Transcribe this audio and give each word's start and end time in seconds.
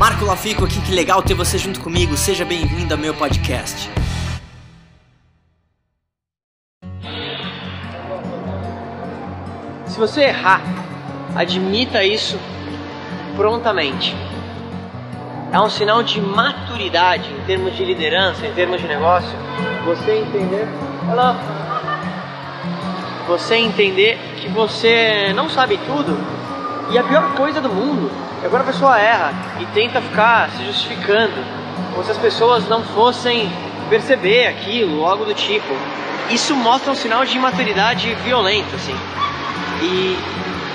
Marco 0.00 0.24
Lafico 0.24 0.64
aqui, 0.64 0.80
que 0.80 0.94
legal 0.94 1.22
ter 1.22 1.34
você 1.34 1.58
junto 1.58 1.78
comigo. 1.78 2.16
Seja 2.16 2.42
bem-vindo 2.42 2.94
ao 2.94 2.98
meu 2.98 3.12
podcast. 3.12 3.90
Se 9.84 9.98
você 9.98 10.22
errar, 10.22 10.62
admita 11.36 12.02
isso 12.02 12.38
prontamente. 13.36 14.16
É 15.52 15.60
um 15.60 15.68
sinal 15.68 16.02
de 16.02 16.18
maturidade 16.18 17.30
em 17.30 17.44
termos 17.44 17.76
de 17.76 17.84
liderança, 17.84 18.46
em 18.46 18.54
termos 18.54 18.80
de 18.80 18.88
negócio. 18.88 19.36
Você 19.84 20.12
entender. 20.12 20.66
Olá. 21.12 21.36
Você 23.28 23.56
entender 23.56 24.18
que 24.40 24.48
você 24.48 25.30
não 25.34 25.50
sabe 25.50 25.78
tudo 25.84 26.16
e 26.90 26.96
a 26.96 27.04
pior 27.04 27.34
coisa 27.34 27.60
do 27.60 27.68
mundo 27.68 28.29
é 28.42 28.48
quando 28.48 28.62
a 28.62 28.66
pessoa 28.66 28.98
erra 28.98 29.32
e 29.60 29.66
tenta 29.66 30.00
ficar 30.00 30.50
se 30.50 30.64
justificando, 30.64 31.34
como 31.92 32.04
se 32.04 32.10
as 32.10 32.18
pessoas 32.18 32.68
não 32.68 32.82
fossem 32.82 33.50
perceber 33.88 34.46
aquilo, 34.46 35.04
algo 35.04 35.24
do 35.24 35.34
tipo. 35.34 35.74
Isso 36.30 36.54
mostra 36.54 36.92
um 36.92 36.94
sinal 36.94 37.24
de 37.24 37.36
imaturidade 37.36 38.14
violenta, 38.24 38.76
assim. 38.76 38.96
E, 39.82 40.18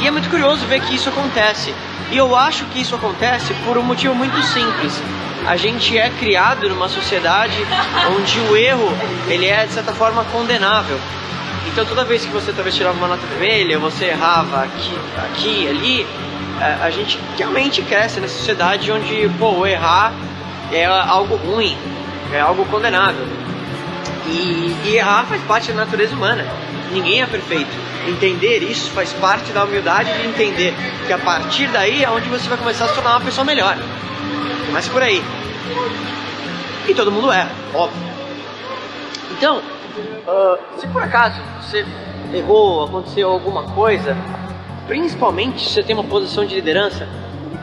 e 0.00 0.06
é 0.06 0.10
muito 0.10 0.30
curioso 0.30 0.64
ver 0.66 0.80
que 0.80 0.94
isso 0.94 1.08
acontece. 1.08 1.74
E 2.10 2.16
eu 2.16 2.34
acho 2.34 2.64
que 2.66 2.80
isso 2.80 2.94
acontece 2.94 3.52
por 3.66 3.76
um 3.76 3.82
motivo 3.82 4.14
muito 4.14 4.40
simples. 4.42 5.00
A 5.46 5.56
gente 5.56 5.98
é 5.98 6.08
criado 6.10 6.68
numa 6.68 6.88
sociedade 6.88 7.56
onde 8.16 8.40
o 8.40 8.56
erro 8.56 8.88
ele 9.28 9.46
é 9.46 9.66
de 9.66 9.72
certa 9.72 9.92
forma 9.92 10.24
condenável. 10.24 10.98
Então 11.66 11.84
toda 11.84 12.04
vez 12.04 12.24
que 12.24 12.32
você 12.32 12.52
talvez 12.52 12.74
tirava 12.74 12.96
uma 12.96 13.08
nota 13.08 13.22
vermelha, 13.26 13.78
você 13.78 14.06
errava 14.06 14.62
aqui, 14.64 14.98
aqui, 15.24 15.68
ali, 15.68 16.06
é, 16.60 16.78
a 16.82 16.90
gente 16.90 17.18
realmente 17.38 17.82
cresce 17.82 18.20
nessa 18.20 18.36
sociedade 18.36 18.92
onde, 18.92 19.30
pô, 19.38 19.66
errar 19.66 20.12
é 20.70 20.84
algo 20.84 21.36
ruim, 21.36 21.76
é 22.32 22.40
algo 22.40 22.64
condenável. 22.66 23.26
E, 24.26 24.76
e 24.84 24.96
errar 24.96 25.24
faz 25.24 25.42
parte 25.42 25.72
da 25.72 25.84
natureza 25.84 26.14
humana. 26.14 26.46
Ninguém 26.92 27.22
é 27.22 27.26
perfeito. 27.26 27.70
Entender 28.06 28.58
isso 28.58 28.90
faz 28.90 29.12
parte 29.14 29.52
da 29.52 29.64
humildade 29.64 30.12
de 30.12 30.26
entender 30.26 30.74
que 31.06 31.12
a 31.12 31.18
partir 31.18 31.66
daí 31.68 32.04
é 32.04 32.10
onde 32.10 32.28
você 32.28 32.48
vai 32.48 32.58
começar 32.58 32.84
a 32.84 32.88
se 32.88 32.94
tornar 32.94 33.12
uma 33.12 33.20
pessoa 33.20 33.44
melhor. 33.44 33.76
Começa 34.66 34.90
por 34.90 35.02
aí. 35.02 35.22
E 36.88 36.94
todo 36.94 37.10
mundo 37.10 37.32
erra, 37.32 37.50
óbvio. 37.74 38.02
Então, 39.32 39.58
uh, 39.58 40.58
se 40.78 40.86
por 40.88 41.02
acaso 41.02 41.40
você 41.60 41.84
errou, 42.32 42.84
aconteceu 42.84 43.30
alguma 43.30 43.62
coisa, 43.64 44.16
principalmente 44.90 45.62
se 45.62 45.72
você 45.72 45.84
tem 45.84 45.94
uma 45.94 46.02
posição 46.02 46.44
de 46.44 46.56
liderança, 46.56 47.08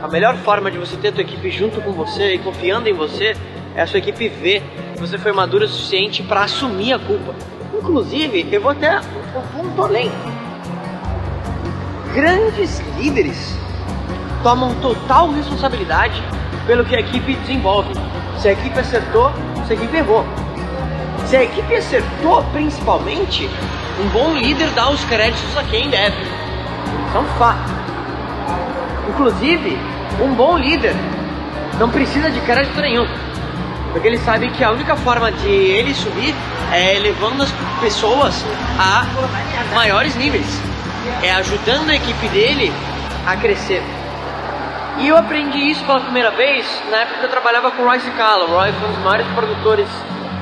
a 0.02 0.08
melhor 0.08 0.34
forma 0.38 0.70
de 0.70 0.78
você 0.78 0.96
ter 0.96 1.08
a 1.08 1.12
tua 1.12 1.20
equipe 1.20 1.50
junto 1.50 1.78
com 1.82 1.92
você 1.92 2.36
e 2.36 2.38
confiando 2.38 2.88
em 2.88 2.94
você 2.94 3.36
é 3.76 3.82
a 3.82 3.86
sua 3.86 3.98
equipe 3.98 4.30
ver 4.30 4.62
que 4.94 4.98
você 4.98 5.18
foi 5.18 5.30
madura 5.32 5.66
o 5.66 5.68
suficiente 5.68 6.22
para 6.22 6.44
assumir 6.44 6.94
a 6.94 6.98
culpa. 6.98 7.34
Inclusive, 7.74 8.48
eu 8.50 8.62
vou 8.62 8.70
até 8.70 8.98
um 8.98 9.42
ponto 9.54 9.82
além. 9.82 10.10
Grandes 12.14 12.80
líderes 12.96 13.54
tomam 14.42 14.74
total 14.76 15.30
responsabilidade 15.30 16.22
pelo 16.66 16.82
que 16.82 16.96
a 16.96 17.00
equipe 17.00 17.34
desenvolve. 17.34 17.92
Se 18.38 18.48
a 18.48 18.52
equipe 18.52 18.78
acertou, 18.78 19.30
se 19.66 19.74
a 19.74 19.76
equipe 19.76 19.98
errou. 19.98 20.24
Se 21.26 21.36
a 21.36 21.44
equipe 21.44 21.74
acertou, 21.74 22.42
principalmente, 22.52 23.50
um 24.02 24.08
bom 24.14 24.32
líder 24.32 24.70
dá 24.70 24.88
os 24.88 25.04
créditos 25.04 25.58
a 25.58 25.64
quem 25.64 25.90
deve. 25.90 26.47
Isso 27.08 27.16
é 27.16 27.20
um 27.20 27.38
fato. 27.38 27.72
Inclusive, 29.08 29.78
um 30.20 30.34
bom 30.34 30.58
líder 30.58 30.94
não 31.78 31.88
precisa 31.88 32.30
de 32.30 32.38
crédito 32.42 32.78
nenhum. 32.80 33.06
Porque 33.92 34.06
ele 34.06 34.18
sabe 34.18 34.50
que 34.50 34.62
a 34.62 34.70
única 34.70 34.94
forma 34.96 35.32
de 35.32 35.48
ele 35.48 35.94
subir 35.94 36.34
é 36.70 36.98
levando 36.98 37.42
as 37.42 37.50
pessoas 37.80 38.44
a 38.78 39.06
maiores 39.74 40.14
níveis. 40.16 40.46
É 41.22 41.32
ajudando 41.32 41.88
a 41.88 41.94
equipe 41.94 42.28
dele 42.28 42.70
a 43.26 43.36
crescer. 43.36 43.82
E 44.98 45.08
eu 45.08 45.16
aprendi 45.16 45.70
isso 45.70 45.84
pela 45.84 46.00
primeira 46.00 46.30
vez 46.32 46.66
na 46.90 46.98
época 46.98 47.20
que 47.20 47.24
eu 47.24 47.30
trabalhava 47.30 47.70
com 47.70 47.82
o 47.82 47.86
Royce 47.86 48.10
Callum. 48.10 48.52
O 48.52 48.56
Roy 48.58 48.72
foi 48.72 48.88
um 48.88 48.92
dos 48.92 49.02
maiores 49.02 49.26
produtores 49.28 49.88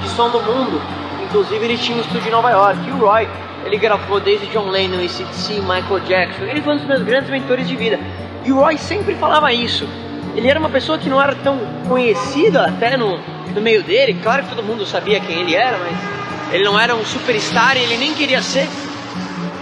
de 0.02 0.08
som 0.08 0.30
do 0.30 0.42
mundo. 0.42 0.82
Inclusive 1.22 1.64
ele 1.64 1.78
tinha 1.78 1.96
um 1.96 2.00
estúdio 2.00 2.28
em 2.28 2.32
Nova 2.32 2.50
York. 2.50 2.88
E 2.88 2.90
o 2.90 2.98
Roy, 2.98 3.28
ele 3.66 3.78
gravou 3.78 4.20
desde 4.20 4.46
John 4.46 4.70
Lennon, 4.70 5.04
ACDC, 5.04 5.60
Michael 5.60 6.00
Jackson. 6.06 6.44
Ele 6.44 6.62
foi 6.62 6.74
um 6.74 6.76
dos 6.76 6.86
meus 6.86 7.02
grandes 7.02 7.28
mentores 7.28 7.66
de 7.66 7.74
vida. 7.74 7.98
E 8.44 8.52
o 8.52 8.60
Roy 8.60 8.78
sempre 8.78 9.16
falava 9.16 9.52
isso. 9.52 9.88
Ele 10.36 10.48
era 10.48 10.58
uma 10.58 10.68
pessoa 10.68 10.96
que 10.96 11.08
não 11.08 11.20
era 11.20 11.34
tão 11.34 11.58
conhecida 11.88 12.64
até 12.64 12.96
no, 12.96 13.18
no 13.52 13.60
meio 13.60 13.82
dele. 13.82 14.20
Claro 14.22 14.44
que 14.44 14.50
todo 14.50 14.62
mundo 14.62 14.86
sabia 14.86 15.18
quem 15.18 15.40
ele 15.40 15.56
era, 15.56 15.76
mas 15.78 16.54
ele 16.54 16.62
não 16.62 16.78
era 16.78 16.94
um 16.94 17.04
superstar 17.04 17.76
e 17.76 17.80
ele 17.80 17.96
nem 17.96 18.14
queria 18.14 18.40
ser. 18.40 18.68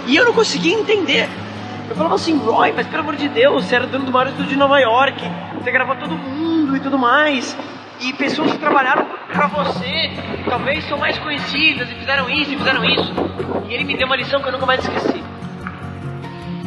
E 0.07 0.15
eu 0.15 0.27
não 0.27 0.35
conseguia 0.35 0.75
entender. 0.75 1.27
Eu 1.89 1.97
falava 1.97 2.17
assim, 2.17 2.37
Roy, 2.37 2.73
mas 2.73 2.87
pelo 2.87 3.03
amor 3.03 3.17
de 3.17 3.29
Deus, 3.29 3.65
você 3.65 3.75
era 3.75 3.87
dono 3.87 4.05
do 4.05 4.13
maior 4.13 4.29
estúdio 4.29 4.51
de 4.51 4.57
Nova 4.57 4.79
York, 4.79 5.19
você 5.63 5.71
gravou 5.71 5.97
todo 5.97 6.15
mundo 6.15 6.77
e 6.77 6.81
tudo 6.81 6.99
mais. 6.99 7.57
E 8.01 8.13
pessoas 8.13 8.53
que 8.53 8.59
trabalharam 8.59 9.07
pra 9.33 9.47
você, 9.47 10.11
talvez 10.49 10.85
são 10.85 10.99
mais 10.99 11.19
conhecidas 11.19 11.91
e 11.91 11.95
fizeram 11.95 12.29
isso 12.29 12.53
e 12.53 12.57
fizeram 12.57 12.85
isso. 12.85 13.13
E 13.69 13.75
ele 13.75 13.85
me 13.85 13.97
deu 13.97 14.07
uma 14.07 14.17
lição 14.17 14.41
que 14.43 14.49
eu 14.49 14.53
nunca 14.53 14.67
mais 14.67 14.81
esqueci. 14.81 15.23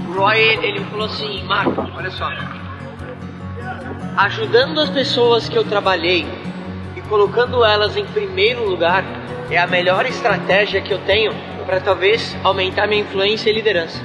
O 0.07 0.13
Roy, 0.13 0.39
ele 0.39 0.79
falou 0.85 1.05
assim, 1.05 1.43
Marco, 1.43 1.85
olha 1.95 2.09
só. 2.09 2.29
Ajudando 4.17 4.79
as 4.79 4.89
pessoas 4.89 5.47
que 5.47 5.57
eu 5.57 5.63
trabalhei 5.63 6.25
e 6.95 7.01
colocando 7.01 7.63
elas 7.63 7.95
em 7.95 8.05
primeiro 8.05 8.67
lugar 8.67 9.03
é 9.51 9.57
a 9.57 9.67
melhor 9.67 10.05
estratégia 10.05 10.81
que 10.81 10.91
eu 10.91 10.99
tenho 10.99 11.33
para 11.65 11.79
talvez 11.79 12.35
aumentar 12.43 12.87
minha 12.87 13.01
influência 13.01 13.49
e 13.49 13.53
liderança. 13.53 14.01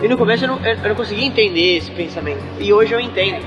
E 0.00 0.06
no 0.06 0.16
começo 0.16 0.44
eu 0.44 0.48
não, 0.48 0.64
eu 0.64 0.76
não 0.76 0.94
conseguia 0.94 1.26
entender 1.26 1.78
esse 1.78 1.90
pensamento. 1.90 2.42
E 2.60 2.72
hoje 2.72 2.92
eu 2.92 3.00
entendo. 3.00 3.44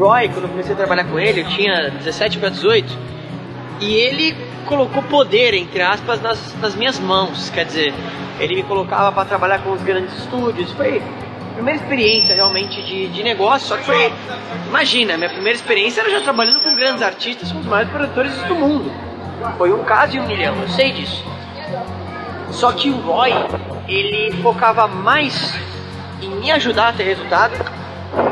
Roy, 0.00 0.30
quando 0.30 0.44
eu 0.44 0.48
comecei 0.48 0.72
a 0.72 0.76
trabalhar 0.76 1.04
com 1.04 1.20
ele, 1.20 1.42
eu 1.42 1.48
tinha 1.48 1.90
17 1.90 2.38
para 2.38 2.48
18. 2.48 2.98
E 3.82 3.94
ele 3.94 4.34
colocou 4.64 5.02
poder, 5.02 5.52
entre 5.52 5.82
aspas, 5.82 6.22
nas, 6.22 6.58
nas 6.58 6.74
minhas 6.74 6.98
mãos. 6.98 7.50
Quer 7.50 7.66
dizer, 7.66 7.94
ele 8.38 8.56
me 8.56 8.62
colocava 8.62 9.12
para 9.12 9.26
trabalhar 9.26 9.58
com 9.58 9.72
os 9.72 9.82
grandes 9.82 10.16
estúdios. 10.16 10.72
Foi 10.72 11.02
a 11.50 11.54
primeira 11.54 11.78
experiência 11.78 12.34
realmente 12.34 12.82
de, 12.82 13.08
de 13.08 13.22
negócio. 13.22 13.68
Só 13.68 13.76
que 13.76 13.84
foi. 13.84 14.10
Imagina, 14.68 15.18
minha 15.18 15.28
primeira 15.28 15.56
experiência 15.56 16.00
era 16.00 16.10
já 16.10 16.20
trabalhando 16.22 16.60
com 16.60 16.74
grandes 16.74 17.02
artistas, 17.02 17.52
com 17.52 17.58
os 17.58 17.66
maiores 17.66 17.92
produtores 17.92 18.34
do 18.44 18.54
mundo. 18.54 18.90
Foi 19.58 19.70
um 19.70 19.84
caso 19.84 20.16
e 20.16 20.20
um 20.20 20.26
milhão, 20.26 20.54
eu 20.62 20.68
sei 20.70 20.92
disso. 20.92 21.22
Só 22.50 22.72
que 22.72 22.88
o 22.88 22.96
Roy, 22.96 23.32
ele 23.86 24.32
focava 24.42 24.88
mais 24.88 25.54
em 26.22 26.30
me 26.36 26.50
ajudar 26.52 26.88
a 26.88 26.92
ter 26.92 27.04
resultado 27.04 27.52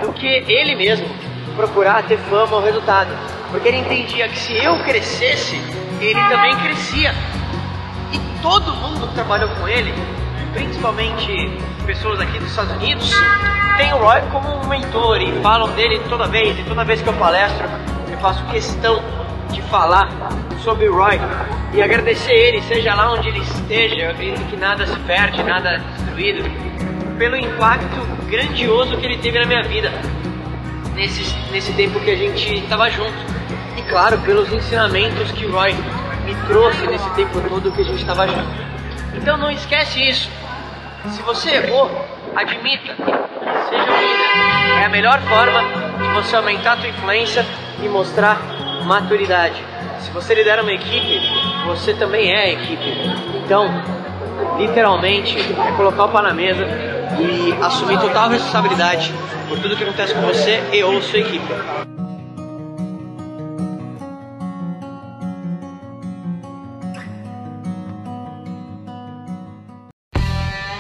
do 0.03 0.13
que 0.15 0.27
ele 0.27 0.75
mesmo 0.75 1.28
procurar 1.59 2.05
ter 2.05 2.19
fama 2.19 2.57
ou 2.57 2.63
resultado. 2.63 3.11
Porque 3.51 3.67
ele 3.67 3.79
entendia 3.79 4.29
que 4.29 4.39
se 4.39 4.57
eu 4.57 4.79
crescesse, 4.85 5.61
ele 6.01 6.21
também 6.29 6.57
crescia. 6.57 7.13
E 8.13 8.21
todo 8.41 8.73
mundo 8.77 9.09
que 9.09 9.15
trabalhou 9.15 9.49
com 9.61 9.69
ele, 9.69 9.93
principalmente 10.53 11.51
pessoas 11.85 12.21
aqui 12.21 12.39
dos 12.39 12.51
Estados 12.51 12.73
Unidos, 12.77 13.13
tem 13.77 13.93
o 13.93 13.97
Roy 13.97 14.21
como 14.31 14.61
um 14.61 14.69
mentor 14.69 15.21
e 15.21 15.33
falam 15.43 15.69
dele 15.73 16.01
toda 16.09 16.29
vez. 16.29 16.57
E 16.61 16.63
toda 16.63 16.85
vez 16.85 17.03
que 17.03 17.09
eu 17.09 17.15
palestro, 17.15 17.67
eu 18.09 18.19
faço 18.19 18.45
questão 18.47 19.03
de 19.51 19.61
falar 19.63 20.09
sobre 20.63 20.89
o 20.89 20.95
Roy 20.95 21.19
e 21.73 21.83
agradecer 21.83 22.33
ele, 22.33 22.63
seja 22.63 22.95
lá 22.95 23.13
onde 23.13 23.29
ele 23.29 23.41
esteja, 23.41 23.97
eu 23.97 24.11
acredito 24.11 24.45
que 24.49 24.57
nada 24.57 24.87
se 24.87 24.99
perde, 25.01 25.43
nada 25.43 25.71
é 25.71 25.79
destruído, 25.79 26.45
pelo 27.19 27.37
impacto 27.37 28.01
grandioso 28.29 28.97
que 28.97 29.07
ele 29.07 29.19
teve 29.19 29.39
na 29.39 29.47
minha 29.47 29.63
vida 29.63 29.91
nesse, 30.99 31.33
nesse 31.53 31.73
tempo 31.75 32.01
que 32.01 32.11
a 32.11 32.17
gente 32.17 32.57
estava 32.57 32.91
junto. 32.91 33.17
E 33.77 33.83
claro, 33.83 34.19
pelos 34.19 34.53
ensinamentos 34.53 35.31
que 35.31 35.47
o 35.47 35.53
Roy 35.53 35.73
me 36.25 36.35
trouxe 36.49 36.87
nesse 36.87 37.09
tempo 37.11 37.41
todo 37.49 37.73
que 37.73 37.81
a 37.81 37.85
gente 37.85 38.01
estava 38.01 38.27
junto. 38.27 38.49
Então 39.15 39.39
não 39.39 39.51
esquece 39.51 40.03
isso. 40.07 40.29
Se 41.11 41.23
você 41.23 41.51
errou, 41.51 41.89
admita, 42.35 42.95
seja 42.97 43.83
um 43.83 44.01
líder. 44.01 44.83
É 44.83 44.85
a 44.85 44.89
melhor 44.89 45.21
forma 45.23 45.63
de 45.99 46.09
você 46.15 46.37
aumentar 46.37 46.73
a 46.73 46.77
tua 46.77 46.89
influência 46.89 47.47
e 47.83 47.89
mostrar 47.89 48.41
maturidade. 48.85 49.63
Se 50.01 50.11
você 50.11 50.35
lidera 50.35 50.63
uma 50.63 50.73
equipe, 50.73 51.21
você 51.65 51.95
também 51.95 52.33
é 52.33 52.43
a 52.43 52.49
equipe. 52.51 52.93
Então, 53.45 53.69
literalmente, 54.59 55.39
é 55.39 55.73
colocar 55.77 56.05
o 56.05 56.09
pau 56.09 56.23
na 56.23 56.35
mesa 56.35 56.98
e 57.21 57.53
assumir 57.63 57.99
total 57.99 58.29
responsabilidade 58.31 59.13
por 59.49 59.59
tudo 59.59 59.77
que 59.77 59.85
acontece 59.85 60.15
com 60.15 60.21
você 60.23 60.63
e 60.73 60.83
ou 60.83 61.01
sua 61.03 61.21
equipe. 61.21 61.47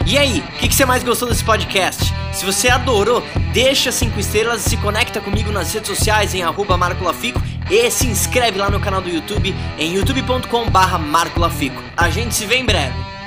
E 0.06 0.16
aí, 0.16 0.40
o 0.40 0.58
que, 0.58 0.69
que 0.69 0.75
você 0.75 0.86
mais 0.86 1.04
gostou 1.04 1.28
desse 1.28 1.44
podcast? 1.44 2.14
Se 2.32 2.44
você 2.46 2.70
adorou, 2.70 3.22
deixa 3.52 3.92
5 3.92 4.19
estrelas 4.19 4.64
e 4.66 4.70
se 4.70 4.76
conecta 4.78 5.20
comigo 5.20 5.52
nas 5.52 5.72
redes 5.72 5.88
sociais 5.88 6.34
em 6.34 6.42
arroba 6.42 6.76
Marco 6.78 7.04
Lafico 7.04 7.42
e 7.70 7.90
se 7.90 8.06
inscreve 8.06 8.58
lá 8.58 8.70
no 8.70 8.81
canal 8.81 9.02
do 9.02 9.10
YouTube 9.10 9.54
em 9.78 9.94
youtube.com 9.94 10.70
barra 10.70 10.98
Marco 10.98 11.38
Lafico. 11.38 11.82
A 11.96 12.08
gente 12.08 12.34
se 12.34 12.46
vê 12.46 12.56
em 12.56 12.64
breve. 12.64 13.18